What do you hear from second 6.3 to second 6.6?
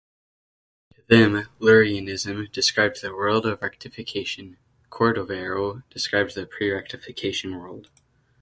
the